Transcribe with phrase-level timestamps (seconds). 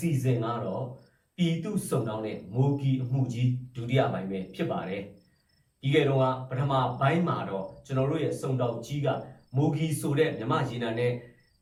[0.00, 0.84] စီအစဉ်ကတော့
[1.36, 5.02] ပြည်သူစုံတောင်းတဲ့မိုဂီအမှုကြီးဒုတိယပိုင်းပဲဖြစ်ပါတယ်။
[5.82, 9.08] ဒီကဲတော့ကပထမပိုင်းမှာတော့ကျွန်တော်တို့ရဲ့စုံတောင်းကြီးက
[9.56, 11.12] မိုဂီဆိုတဲ့မြမရေနံနဲ့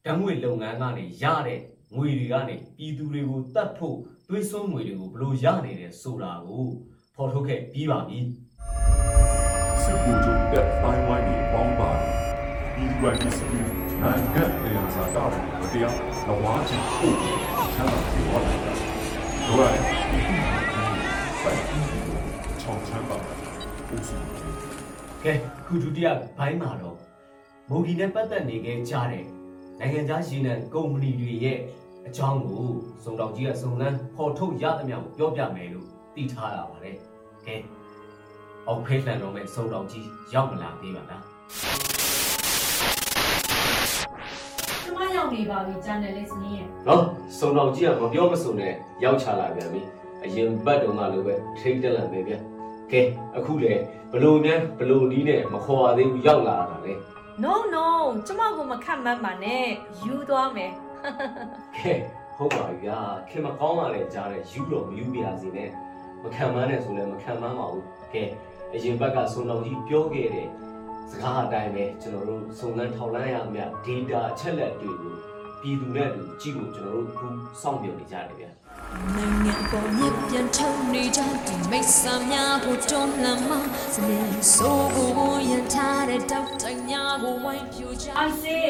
[0.05, 1.61] ဓာတ်ငွေလုပ်ငန်းကနေရတဲ့
[1.97, 3.97] ငွေတွေကနေပြည်သူတွေကိုတတ်ဖို့
[4.29, 6.67] သွေးစွန်းငွေတွေကိုဘယ်လိုရနေတယ်ဆိုတာကို
[7.15, 8.19] ဖော်ထုတ်ခဲ့ပြီးပါပြီ
[9.83, 12.05] စစ်ကူချုပ်တဲ့တိုင်းဝိုင်းတွေပေါင်းပါတယ်
[12.75, 13.59] ဒီကွက်ဒီစပီ
[14.03, 15.95] နိုင်ငံတရားစားတာကိုတရား
[16.29, 17.38] လဝါချင်ပို့
[17.79, 20.21] ချမ်းသာပြီးတော့တယ်တို့ရတယ်ဒီ
[21.41, 21.85] စိုက်ပြီး
[22.61, 24.17] ချောင်းချမ်းသာပို့စီ။
[25.25, 25.33] ကဲ
[25.67, 26.99] ခုဒုတိယဘိုင်းမှာတော့
[27.71, 29.25] မိုဂီနဲ့ပတ်သက်နေခဲ့ကြတဲ့
[29.81, 31.59] နိုင်ငံခြားရေနံကုမ္ပဏီတွေရဲ့
[32.07, 32.67] အကြောင်းကို
[33.05, 36.97] စုံတော်ကြီးကစုံစမ်းဖော်ထုတ်ရသမျှကိုပြောပြမယ်လို့သိထားရပါတယ်။
[37.47, 37.57] ကဲ
[38.67, 41.88] အောက်ဖေးလန်တော်မဲ့စုံတော်ကြီးရောက်မလာသေးပါလား
[45.29, 47.03] ရောက်နေပါပြီဂျာနယ်လစ်နင်းရဲ့။နော်
[47.39, 48.73] စုံတော်ကြီးကမပြောမစုံနဲ့
[49.05, 49.83] ရောက်ချလာပြန်ပြီ။
[50.25, 52.35] အရင်ဘတ်တုန်းကလိုပဲထိတ်တက်လာမယ်ဗျ။
[52.93, 53.01] ကဲ
[53.37, 53.73] အခုလေ
[54.13, 56.93] ဘလို့များဘလို့နီးနဲ့မခေါ်ရသေးဘူးရောက်လာတာလေ။
[57.45, 57.87] No no
[58.27, 59.65] ကျမကိုမခတ်မှန်းပါနဲ့
[60.03, 60.73] ယူသွားမယ်
[61.77, 61.93] ကဲ
[62.37, 65.71] ဟုတ်ပါပြီဗျာခင်မကောင်းပါလေကြားတဲ့ယူတော့မယူပြရစီနဲ့
[66.23, 68.25] မခံမန်းနဲ့ဆိုလည်းမခံမန်းပါဘူးကဲ
[68.75, 70.47] အရင်ဘက်ကစုံတော်ကြီးပြောခဲ့တဲ့
[71.11, 75.15] စကားအတိုင်းပဲကျွန်တော်တို့စုံစမ်းထောက်လှမ်းရမြ data အချက်လက်တွေကို
[75.61, 77.27] ပြည်သူနဲ့အတူကြည့်ဖို့ကျွန်တော်တို့အခု
[77.61, 78.51] စောင့်မျှော်နေကြတယ်ဗျာ
[79.15, 83.57] နိုင်ငံပေါ်မြပြန်ထုံနေကြဒီမိတ်ဆာများကိုတွန်းလှန်မှ
[83.95, 84.19] စနေ
[84.55, 88.61] ဆိုးကိုရထားတဲ့တောက်တိုင်များကိုဝိုင်းပြူကြအိုင်စေ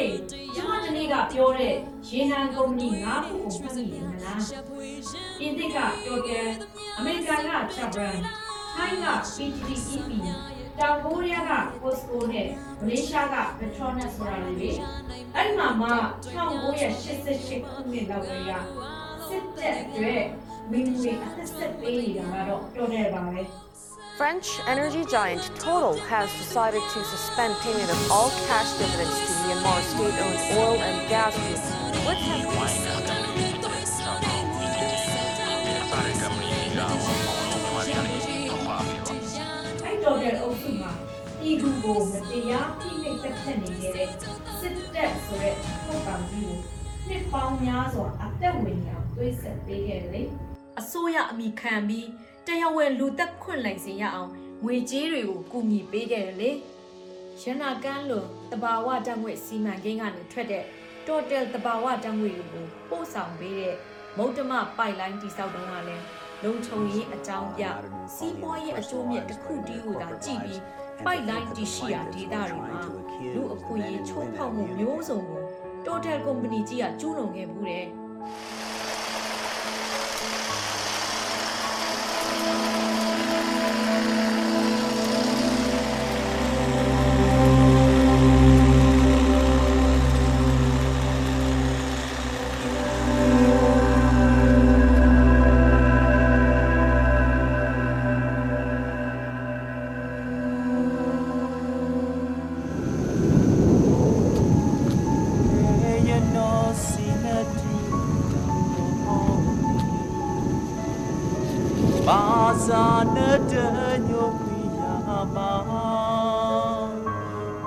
[0.55, 1.75] ကျမဒီနေ့ကပြောတဲ့
[2.09, 4.39] ရေနံကုမ္ပဏီ၅ခုကိုမှတ်မိနေမလား
[5.39, 6.47] ပြင်သစ်ကတော်တယ်
[6.97, 8.17] အမေရိကန်ကချက်ဘရန်
[8.75, 10.11] ထိုင်းက PTTEP
[10.78, 11.52] တောင်ကိုရီးယားက
[11.82, 12.46] Costco နဲ့
[12.84, 14.70] မလေးရှားက Petronas ဆိုတာတွေလေ
[15.34, 15.88] အဲ့ဒီမှာမှ
[16.24, 18.52] 1988ခုနှစ်လောက်ကလေးက
[19.28, 20.22] စစ်တပ်အတွက်
[20.70, 23.42] ဝင်ငွေအသက်ဆက်ပေးနေတာကတော့တော်တယ်ပါပဲ
[24.18, 29.80] French energy giant Total has decided to suspend payment of all cash dividends to Myanmar
[29.92, 31.62] state-owned oil and gas group,
[32.06, 32.42] which has
[39.84, 40.57] အဲ့တော်တဲ့အုပ်စုမှာ
[41.49, 44.09] ပြည်သူကိုမတရားဖိနှိပ်သက်သက်နေခဲ့တဲ့
[44.59, 46.57] စစ်တပ်ဆိုတဲ့ထုတ်ကောင်ကြီးကို
[47.07, 50.21] နှစ်ပေါင်းများစွာအသက်ဝင်အောင်သွေးဆက်ပေးခဲ့တယ်လေ
[50.79, 52.07] အစိုးရအမိခံပြီး
[52.47, 54.29] တရားဝင်လူသက်ခွင့်လိုက်စေရအောင်
[54.63, 56.51] ငွေကြေးတွေကိုကူညီပေးခဲ့တယ်လေ
[57.41, 60.63] ရနာကန်းလွန်တဘာဝတံငွေစီမံကိန်းကနေထွက်တဲ့
[61.05, 63.75] total တဘာဝတံငွေတွေကိုပို့ဆောင်ပေးတဲ့
[64.17, 66.05] မုတ်တမပိုက်လိုင်းတိစောက်တုံးကလည်း
[66.43, 67.63] လုံခြုံရေးအကြောင်းပြ
[68.15, 70.61] စီးပွားရေးအကျိုးမြတ်တစ်ခုတည်းကိုသာကြည့်ပြီး
[71.05, 72.81] ပိုက်လိုင်းတည်ရှိရာဒေသတွေမှာ
[73.35, 75.41] လူအခွင့်အရေးချိုးဖောက်မှုမျိုးစုံကို
[75.85, 77.85] total company ကြီးကကျူးလွန်ခဲ့မှုတဲ့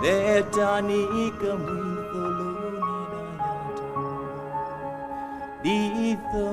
[0.02, 1.78] Letani kami
[2.10, 2.72] tuluni
[3.38, 3.90] na yata
[5.62, 6.48] Dito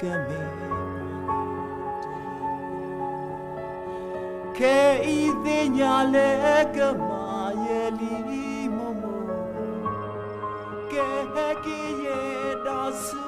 [0.00, 0.42] kami
[4.52, 6.28] Ke idenya le
[6.76, 9.16] kama yeli momo
[10.92, 11.08] Ke
[11.64, 12.20] ki ye
[12.66, 13.24] da su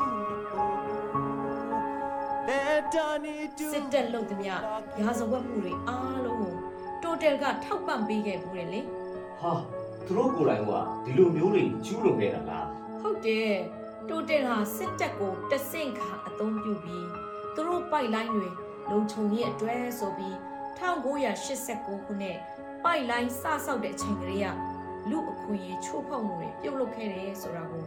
[2.45, 4.55] Letani tu စစ်တပ်လုပ်သမျှ
[5.01, 6.32] ရာဇဝတ်မှုတွေအားလုံး
[7.23, 8.81] ကို total ကထောက်ပံ့ပေးခဲ့မှုတယ်လေ
[9.41, 9.53] ဟာ
[10.07, 10.73] သူတို့ကိုယ်တိုင်က
[11.05, 12.67] ဒီလိုမျိုးတွေကျူးလွန်ခဲ့တာလား
[13.01, 13.55] ဟုတ်တယ်
[14.09, 17.07] တိုတယ်ဟာစစ်တပ်ကိုတဆင့်ခါအသုံးပြုပြီး
[17.55, 18.49] သူတို့ပိုက်လိုင်းတွေ
[18.91, 20.35] လုံခြုံရေးအတွက်ဆိုပြီး
[20.79, 22.39] 1989ခုနှစ်
[22.85, 24.47] ပိုက်လိုင်းစဆောက်တဲ့အချိန်ကလေးက
[25.11, 27.85] လူအခွင့်အရေးချိုးဖောက်မှုတွေပြုတ်လုပ်ခဲ့တယ်ဆိုတာကို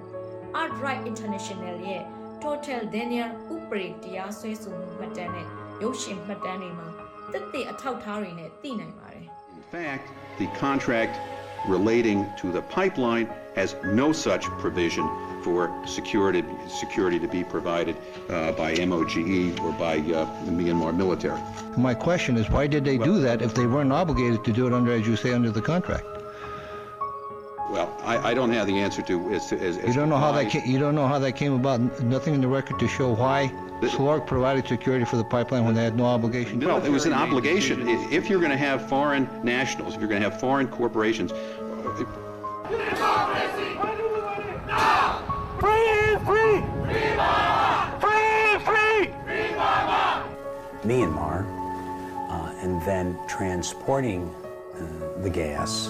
[0.61, 2.01] Art Right International ရဲ့
[2.43, 5.47] Total Daniel ဥပဒေတရားစွဲဆိုမှုမှတ်တမ်းနဲ့
[5.81, 6.87] ရုပ်ရှင်မှတ်တမ်းတွေမှာ
[7.33, 9.14] တက်တဲ့အထောက်အထားတွေနဲ့သိနိုင်ပါတယ် In
[9.71, 10.09] fact,
[10.39, 11.19] the contract
[11.67, 15.09] relating to the pipeline has no such provision
[15.43, 17.95] for security, security to be provided
[18.29, 19.17] uh, by MOGE
[19.59, 21.39] or by uh, the Myanmar military.
[21.77, 24.73] My question is, why did they do that if they weren't obligated to do it
[24.73, 26.05] under, as you say, under the contract?
[27.69, 30.49] Well, I, I don't have the answer to as as, You don't know how that
[30.49, 31.79] came, you don't know how that came about.
[32.03, 33.51] Nothing in the record to show why
[33.81, 36.59] SLORC provided security for the pipeline when they had no obligation.
[36.59, 37.87] Well, it was an obligation.
[37.87, 42.05] If you're going to have foreign nationals, if you're going to have foreign corporations, uh,
[50.83, 51.45] Myanmar
[52.29, 54.33] uh, and then transporting
[54.75, 55.89] uh, the gas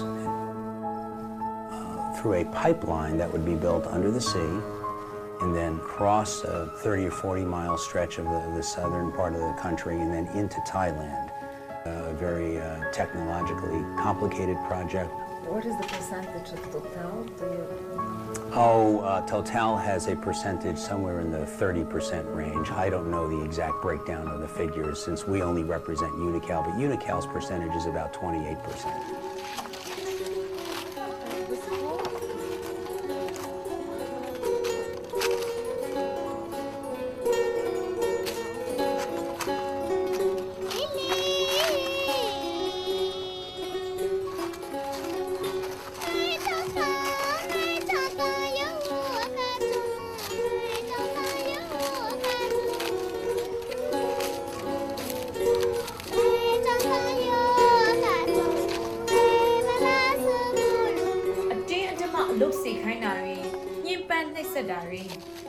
[1.70, 4.60] uh, through a pipeline that would be built under the sea
[5.40, 9.40] and then cross a 30 or 40 mile stretch of the, the southern part of
[9.40, 11.30] the country and then into Thailand.
[11.84, 15.10] A very uh, technologically complicated project.
[15.46, 17.26] What is the percentage of Total?
[17.40, 17.86] You
[18.52, 22.70] Oh, uh, Total has a percentage somewhere in the 30% range.
[22.70, 26.80] I don't know the exact breakdown of the figures since we only represent Unical, but
[26.80, 28.56] Unical's percentage is about 28%.။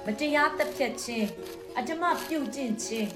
[0.09, 1.27] မတရားတပ်ဖြတ်ခြင်း
[1.79, 3.09] အဓမ္မပြုတ်ကျင့်ခြင်း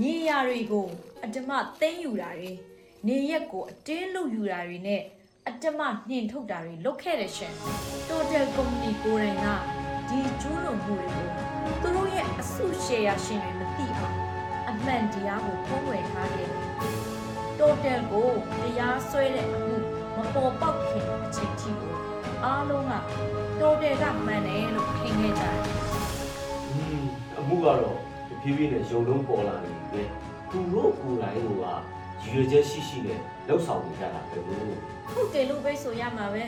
[0.00, 0.88] ညီရာတွေကို
[1.24, 1.50] အဓမ္မ
[1.80, 2.52] သိမ်းယူတာတွေ
[3.06, 5.02] နေရက်ကိုအတင်းလုပ်ယူတာတွေနဲ့
[5.48, 7.52] အဓမ္မနှင်ထုတ်တာတွေလုပ်ခဲ့တဲ့ရှင်။
[8.08, 9.46] Total Company ကိုယ်တိုင်က
[10.08, 11.28] ဒီကျူးလွန်မှုတွေကို
[11.82, 14.16] သူတို့ရဲ့အစုရှယ်ယာရှင်တွေမသိအောင်
[14.68, 16.64] အမှန်တရားကိုဖုံးဝယ်ထားခဲ့တယ်
[17.58, 18.30] total ကို
[18.60, 19.74] တရားစွဲတဲ့အမှု
[20.16, 21.94] မပေါ်ပေါက်ခင်အချိန်ထိကို
[22.44, 22.94] အားလုံးက
[23.60, 25.91] total ကမှန်တယ်လို့ထင်ခဲ့ကြတယ်อืมအ
[27.52, 27.96] မှုကတော့
[28.28, 30.02] တဖြည်းဖြည်းနဲ့ရုံလုံးပေါ်လာနေပြီပဲ
[30.50, 31.48] သူတို့ကိုယ်တိုင်ကရည်
[32.24, 34.58] ရွယ်ချက်ရှိရှိနဲ့လှုပ်ဆောင်နေကြတာပဲလို့
[35.12, 36.44] ဟုတ်တယ်လို့ပဲဆိုရမှာပဲ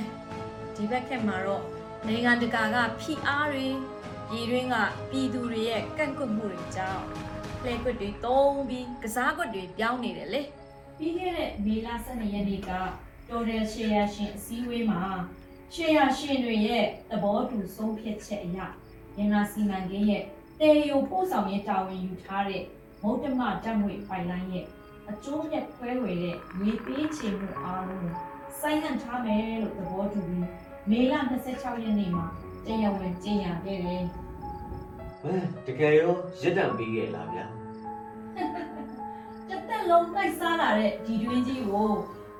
[0.76, 1.62] ဒီဘက်ခက်မှာတော့
[2.06, 3.66] နိုင်ငံတကာကဖိအားတွေ
[4.30, 4.76] ပြည်တွင်းက
[5.10, 7.02] ပြည်သူတွေရဲ့ကန့်ကွက်မှုတွေကြောင့်
[7.62, 10.42] လှည့်ကွက်တွေတုံးပြီးကစားကွက်တွေပြောင်းနေတယ်လေ
[10.98, 12.70] ပြီးခဲ့တဲ့မေလ12ရက်နေ့က
[13.28, 15.02] total share ရှင်အစည်းအဝေးမှာ
[15.74, 18.58] share ရှင်တွေရဲ့သဘောတူဆုံးဖြတ်ချက်အရ
[19.16, 20.24] ရန်နာစီမံကိန်းရဲ့
[20.60, 22.62] တေယိုပို့ဆောင်ရေးတာဝန်ယူထားတဲ့
[23.02, 24.66] မုတ်တမဓာတ်ငွေပိုင်လိုင်းရဲ့
[25.10, 28.14] အကျိုးမြတ်ခွဲဝေတဲ့ငွေပေးချေမှုအားလုံးကို
[28.60, 30.48] စိုင်းငံ့ထားမယ်လို့သဘောတူပြီး
[30.90, 31.14] မေလ
[31.48, 32.26] 26ရက်နေ့မှာ
[32.66, 34.02] တရားဝင်ကြေညာခဲ့တယ်
[35.20, 37.44] ဟမ်တကယ်ရောရက်တံပေးခဲ့လားဗျာ
[39.48, 41.90] တစ်သက်လုံးတိုက်စားလာတဲ့ဒီတွင်းကြီးကို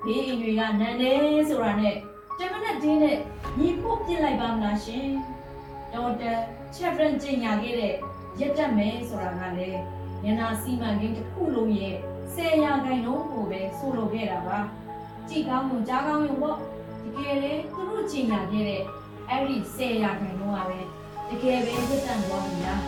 [0.04, 1.12] ဘေးအိမ်တွေကနန်းနေ
[1.48, 1.96] ဆိုတာနဲ့
[2.38, 3.16] တမနက်တင်းနဲ့
[3.58, 5.08] ညီဖို့ပြစ်လိုက်ပါမလားရှင်
[5.92, 6.38] တော်တယ်
[6.74, 7.94] ချက်ဖရန်ကျင်ညာခဲ့တဲ့
[8.40, 9.80] ရက်တက်မယ်ဆိုတာကလည်း
[10.24, 11.94] ညနာစီမံကိန်းတစ်ခုလုံးရဲ့
[12.34, 14.58] ဆယ်ရာခိုင်နှုန်းကိုပဲဆိုလိုခဲ့တာပါ
[15.28, 16.58] ကြည်ကောင်းမှုကြားကောင်းရုံပေါ့
[17.04, 18.82] တကယ်လေသူတို့ကျင်ညာခဲ့တဲ့
[19.28, 20.78] အဲ့ဒီဆယ်ရာခိုင်နှုန်းကပဲ
[21.28, 22.82] တကယ်ပဲရက်တက်သွားပြီလား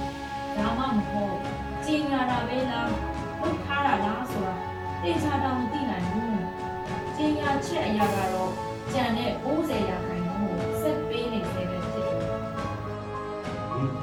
[0.57, 1.37] ဒါမှမဟုတ်
[1.85, 2.91] ကျင်ညာတာပဲလား
[3.39, 4.55] ထုတ်ထားတာလားဆိုတာ
[5.03, 6.37] တေချာတောင်မသိနိုင်ဘူး။
[7.17, 8.53] ကျင်ညာချက်အရာကတော့
[8.93, 10.16] ကြံတဲ့60ရာခိုင်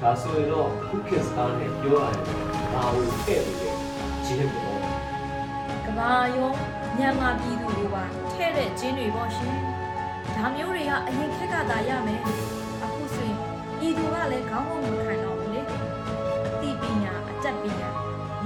[0.01, 2.37] ဒါဆိုရင်တော့ခုခေတ်စတားနဲ့ပြောရတယ်
[2.73, 3.71] ဘာလို့ထည့်လို့လဲ
[4.25, 4.79] ဂျင်းပေါ့။
[5.85, 6.51] ကဘာရော
[6.97, 9.55] မြန်မာပြည်သူတွေပါထဲ့တဲ့ကျင်းတွေပေါ့ရှင်။
[10.35, 12.21] ဒါမျိုးတွေကအရင်ခက်ကသာရမယ်။
[12.83, 13.39] အခုဆိုရင်
[13.79, 15.61] ပြည်သူကလည်းခေါင်းငုံမခံတော့ဘူးလေ။
[16.53, 17.89] အသိပညာအတတ်ပညာ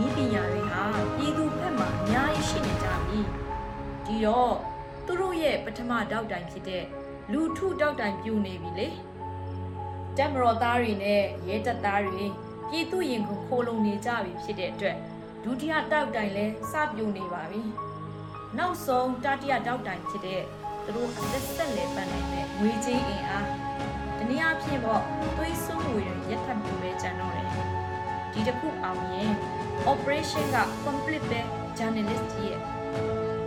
[0.03, 0.81] ဤပညာတွေဟာ
[1.15, 3.19] ပြည်သူဘက်မှာအများကြီးရှိနေကြပြီ။
[4.05, 4.55] ဒီတော့
[5.05, 6.83] သူတို့ရဲ့ပထမတောက်တိုင်ဖြစ်တဲ့
[7.31, 8.87] လူထုတောက်တိုင်ပြူနေပြီလေ။
[10.17, 12.25] တက်မတော်သားတွေနဲ့ရဲတပ်သားတွေ
[12.69, 14.97] ပြည်သူရင်ကိုခိုးလုံနေကြပြီဖြစ်တဲ့အတွက်
[15.43, 17.61] ဒုတိယတောက်တိုင်လဲစပြိုနေပါပြီ။
[18.57, 20.41] နောက်ဆုံးတတိယတောက်တိုင်ဖြစ်တဲ့
[20.85, 23.47] သူတို့အသက်ဆက်လေပန်းနိုင်တဲ့ငွေချင်းအင်အား
[24.17, 25.01] တနည်းအားဖြင့်ပေါ့
[25.37, 27.47] သွေးစွန်းငွေတွေရက်ထပ်ပြူပဲကြံတော့တယ်။
[28.33, 29.31] ဒီတစ်ခုအောင်ရင်
[29.91, 31.39] operation က complete ပဲ
[31.77, 32.59] journalist ကြီးရဲ့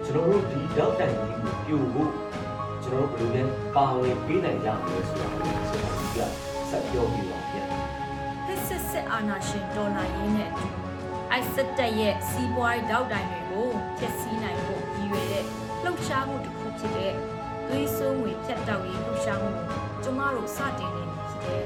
[0.04, 2.12] ကျွန်တော်တို့ဒီတော့တိုင်ကြီးကိုပြို့ဖို့
[2.82, 7.64] ကျွန်တော်တို့ဘယ်လိုလဲပါဝင်ပေးနိုင်ကြမလဲဆိုတာကိုကျွန်တော်ဒီက ဆက်ပြောပြပါဗျာ
[8.46, 10.66] ဖစ်စစ်စစ်အာဏာရှင်ဒေါ်လာရင်းနဲ့အတူ
[11.30, 15.44] အိုက်စစ်တပ်ရဲ့စီးပွားရေးတောက်တိုင်တွေကိုဖျက်ဆီးနိုင်ဖို့ရည်ရွယ်တဲ့
[15.84, 17.12] လှုပ်ရှားမှုတစ်ခုဖြစ်တဲ့
[17.68, 19.66] သွေးစွန်းငွေဖြတ်တောက်ရေးလှုပ်ရှားမှုကို
[20.04, 21.62] ကျမတို့စတင်နေပြီဖြစ်တဲ့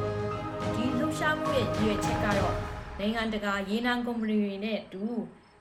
[0.74, 2.54] ဒီလှုပ်ရှားမှုရဲ့ရည်ရွယ်ချက်ကတော့
[2.98, 5.04] နိုင်ငံတကာရေနံကုမ္ပဏီတွေနဲ့အတူ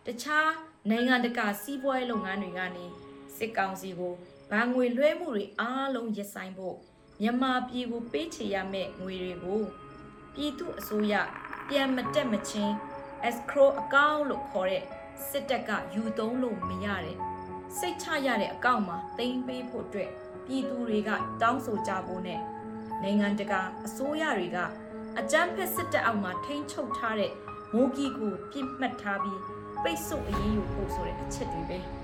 [0.06, 0.50] တခြား
[0.90, 2.86] နိုင်ငံတကာစီးပွားရေးလုပ်ငန်းတွေကနေ
[3.38, 4.14] စစ်ကောင်စီကို
[4.52, 6.78] ဗန်ငွေလွှဲမှုတွေအားလုံးရပ်ဆိုင်ဖို့
[7.25, 9.62] မြန်မာပြည်ကိုပေးချေရမယ့်ငွေတွေကို
[10.34, 11.13] ပြည်သူအစိုးရ
[11.70, 12.74] ပြန်မတက်မချင်း
[13.27, 14.84] escrow account လို့ခေါ်တဲ့
[15.30, 17.18] စစ်တပ်ကယူသုံးလို့မရတဲ့
[17.77, 20.10] စိတ်ချရတဲ့အကောင့်မှာတင်ပေးဖို့အတွက်
[20.46, 21.10] ပြည်သူတွေက
[21.42, 22.39] တောင်းဆိုကြဖို့နဲ့
[23.03, 24.58] နိုင်ငံတကာအစိုးရတွေက
[25.20, 27.32] အကြမ်းဖက်စစ်တပ်အောက်မှာထိန်းချုပ်ထားတဲ့
[27.74, 29.39] မိုးကီကိုပြစ်မှတ်ထားပြီး
[29.84, 32.03] ပိတ်ဆို့အရေးယူဖို့ဆိုတဲ့အချက်တွေပဲ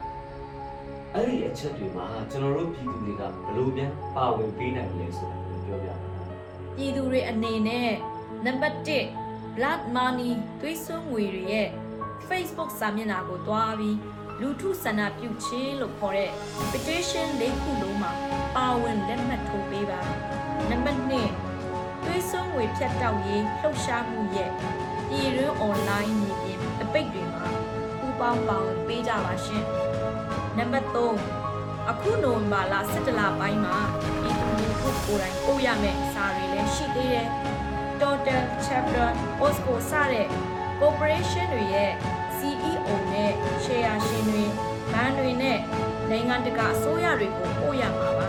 [1.16, 5.96] အဲ့ဒီအချက်တွေမှာကျွန်တော်တို့ပြည်သူတွေကဘယ်လိုပြန်ပါဝင်ပေးနိုင်လဲဆိုတာကိုပြောပြပါ
[6.76, 7.92] ပြည်သူတွေအနေနဲ့
[8.46, 8.78] နံပါတ်
[9.18, 11.68] 1 blood money သွေးစွန်းငွေတွေရဲ့
[12.28, 13.98] Facebook စာမျက်နှာကိုတွားပြီး
[14.42, 16.32] လူထုဆန္ဒပြုခြင်းလို့ခေါ်တဲ့
[16.72, 18.12] petition လေးခုလုံးမှာ
[18.56, 20.02] ပါဝင်လက်မှတ်ထိုးပေးပါ
[20.70, 21.02] နံပါတ်
[21.52, 24.52] 2သွေးစွန်းငွေဖြတ်တောက်ရေးလှုပ်ရှားမှုရဲ့
[25.10, 27.48] ပြည်တွင်း online မြေပြင်အပိတ်တွေမှာ
[28.00, 29.66] ပူးပေါင်းပါဝင်ပေးကြပါရှင်
[30.58, 33.78] နံပါတ်3အခုနိုဝင်ဘာလ17လပိုင်းမှာ
[34.22, 37.28] ပြည်သူလူထုကိုယ်တိုင်ပို့ရမယ့်စာတွေလည်းရှိသေးတယ်
[38.02, 39.08] Total Chapter
[39.46, 40.28] Osco စတဲ့
[40.80, 41.92] corporation တွေရဲ့
[42.38, 43.32] CEO နဲ့
[43.64, 44.44] share ရှင်တွေ
[44.92, 45.60] ဘဏ်တွေနဲ့
[46.10, 48.28] နိုင်ငံတကာအစိုးရတွေကိုပို့ရမှာပါ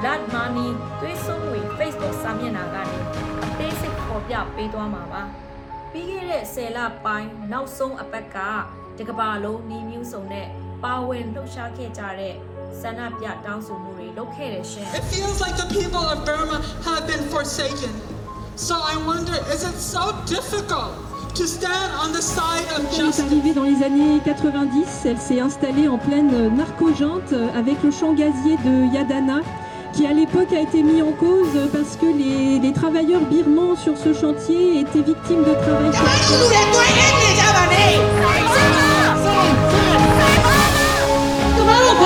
[0.00, 0.68] Blood Money
[1.00, 2.98] သွေးစွန်းငွေ Facebook စာမျက်နှာကနေ
[3.48, 5.22] အသေးစိတ်ပေါ်ပြပေးသွားမှာပါ
[5.92, 8.38] ပြီးခဲ့တဲ့10လပိုင်းနောက်ဆုံးအပတ်က
[8.98, 10.48] တကဘာလုံးနီးမျိုးစုံနဲ့
[10.83, 12.33] ပါဝင်လှုပ်ရှားခဲ့ကြတဲ့
[12.81, 17.93] ဆန္ဒပြတောင်းဆိုမှုတွေလုပ်ခဲ့တယ်ရှင် It feels like the people of Burma have been forsaken.
[18.69, 20.03] So I wonder, is it so
[20.35, 20.91] difficult
[21.39, 23.25] to stand on the side of Elle est justice?
[23.25, 26.31] arrivée dans les années 90, elle s'est installée en pleine
[26.61, 29.39] narco-jante avec le champ gazier de Yadana
[29.95, 33.95] qui à l'époque a été mis en cause parce que les, les travailleurs birmans sur
[33.97, 35.91] ce chantier étaient victimes de travail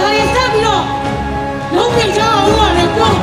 [0.04, 0.84] ဘာရင်ဆက်ပြီးတော့
[1.76, 3.14] လုံးဝကြအောင်လို့လည်းပြော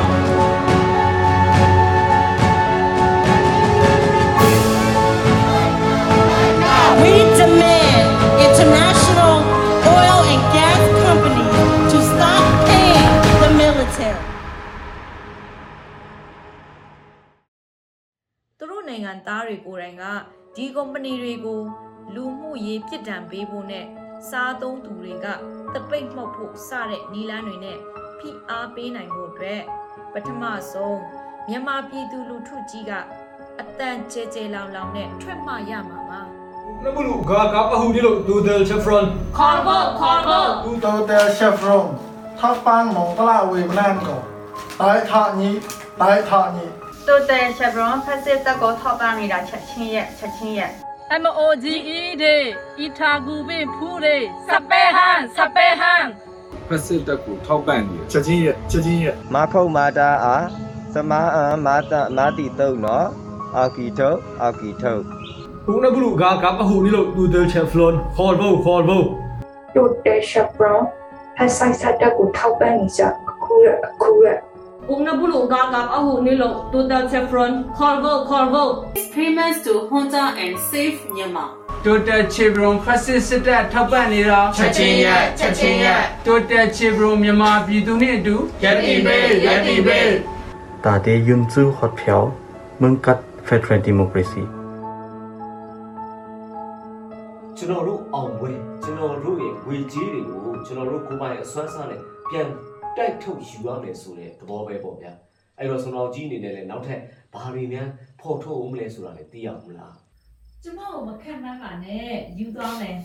[7.02, 8.06] We demand
[8.46, 9.36] international
[9.96, 11.54] oil and gas companies
[11.92, 14.22] to stop paying the military.
[18.58, 20.04] သူတို့နိုင်ငံသားတွေကိုယ်တိုင်က
[20.56, 21.60] ဒီကုမ္ပဏီတွေကို
[22.14, 23.86] လူမှုရေးပြစ်ဒဏ်ပေးဖို့နဲ့
[24.28, 25.26] စားသုံးသူတွေက
[25.74, 27.78] တပိတ်မှုတ်ဖို့စတဲ့နီလန်းတွေနဲ့
[28.18, 29.62] ဖိအားပေးနိုင်ဖို့အတွက်
[30.12, 30.42] ပထမ
[30.72, 30.98] ဆုံး
[31.48, 32.92] မြန်မာပြည်သူလူထုကြီးက
[33.60, 36.20] အတန်ကျဲကျဲလောင်လောင်နဲ့ထွက်မှရမှာပါ
[36.84, 39.06] Nabulu ga ka pahu ni lo Dudel Chevron.
[39.38, 41.82] ခေါ်ဖို့ခေါ်ဖို့တူတော်တယ်ရှက်ဖရုံ
[42.38, 44.20] ထောက်ပန်းမုံကလာဝေမလန်ကို
[44.80, 45.50] တိုက်ထညီ
[46.00, 46.66] တိုက်ထညီ
[47.06, 50.70] တိုတယ်ရှက်ဘရွန်ဖက်စစ်တပ်ကိုထောက်ပံ့နေတာချက်ချင်းရဲ့ချက်ချင်းရဲ့
[51.10, 51.54] MOGE
[52.22, 52.36] တွေ
[52.78, 54.16] အီထာဂူပင်ဖူးတွေ
[54.48, 56.04] စပယ်ဟန်စပယ်ဟန်
[56.68, 60.46] ဖက်စစ်တပ်ကိုထောက်ပံ့နေချက်ချင်းရဲ့ချက်ချင်းရဲ့မာခုတ်မာတာအား
[60.94, 63.06] စမအံမာတမာတီတုံနော်
[63.56, 65.04] အော်ကီထုတ်အော်ကီထုတ်
[65.66, 67.94] Nabulu ga ka pahu ni lo Dudel Chevron.
[68.16, 68.98] Khol bo khol bo.
[69.74, 70.82] တိုတယ်ရှက်ဘရွန်
[71.36, 74.26] ဖက်ဆိုင်ဆက်တက်ကိုထောက်ပံ့နေကြအခုရအခုရ
[74.88, 78.64] Ungna bulu gagap ahu nilo total chevron Corvo Corvo.
[79.14, 81.48] Payments to Honda and Safe Myanmar.
[81.84, 85.06] Total Chevron ဖက်စစ်စစ်တပ်ထောက်ပံ့နေတာချက်ချင်းရ
[85.38, 85.86] ချက်ချင်းရ
[86.26, 90.10] Total Chevron မြန်မာပြည်သူနဲ့အတူရက်တီဘေးရက်တီဘေး
[90.84, 92.22] တာတေယွမ်စုဟော့ဖျော
[92.80, 94.42] မွန်ကတ်ဖက်ဒရယ်ဒီမိုကရေစီ
[97.56, 98.50] ကျွန်တော်တို့အောင်ပွဲ
[98.82, 102.00] ကျွန်တော်တို့ရဲ့ငွေကြေးတွေကိုကျွန်တော်တို့ကိုယ်ပိုင်အစွမ်းစားနဲ့
[102.30, 102.48] ပြန်
[102.96, 105.12] တိုက်ထုတ်ယူရမယ်ဆိုတဲ့သဘောပဲပေါ့ဗျာ
[105.58, 107.00] အဲ့တော့ဆွန်တော်ကြီးအနေနဲ့လည်းနောက်ထပ်
[107.34, 107.88] ဘာတွေများ
[108.20, 109.96] ဖော်ထုတ်အောင်မလဲဆိုတာလည်းသိရမလား
[110.62, 112.96] ကျမကိုမခံနိုင်ပါနဲ့ယူသွားမယ်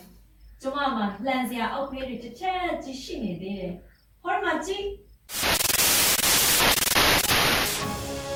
[0.62, 3.74] ကျမမှာလှန်စရာအောက်ဖေးတွေတစ်ချက်ကြီးရှိနေသေးတယ်
[4.24, 4.86] ဟောမှာကြည့်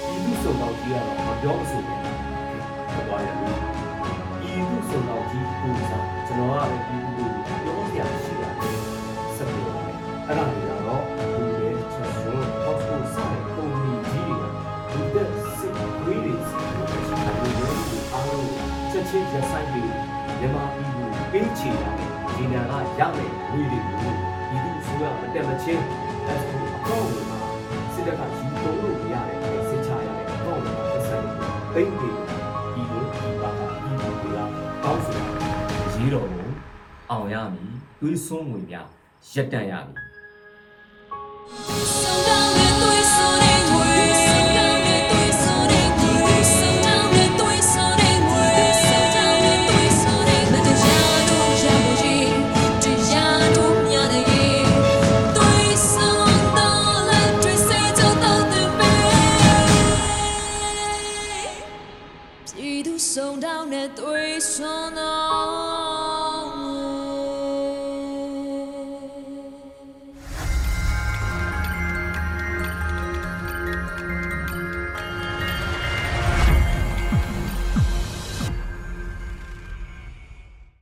[0.04, 3.58] ဒီလူစုံတော်ကြီးကတော့မပြောမဆိုပဲဖြစ်သွားရလို့
[4.42, 7.26] ဒီလူစုံတော်ကြီးကိုစားကျွန်တော်ကလည်းဒီလူ
[19.16, 19.90] ရှိတာလို့
[20.40, 24.14] ပြောလို့အားလုံးချက်ချင်းရဆိုင်ပြီးမြန်မာပြည်ကိုကရမယ်ဝေတွေကို
[24.50, 25.84] ဒီသူဆိုရမတက်မချင်း
[26.26, 27.40] အဲ့ဒါအကောင့်တွေမှာ
[27.94, 31.26] စစ်တပ်ကယူသုံးလို့မရတဲ့စစ်ချရတဲ့အကောင့်တွေမှာသက်ဆိုင်
[31.74, 32.10] တိတ်တွေ
[32.74, 34.40] ဒီလိုဒီပါတာဒီလိုတွေက
[34.84, 35.24] တောင်းဆိုတာ
[35.96, 36.50] ရေးတော်ကို
[37.12, 38.88] အောင်ရမည်တွေးဆွငွေများ
[39.34, 40.06] ရက်တန့်ရမည်
[42.06, 42.45] So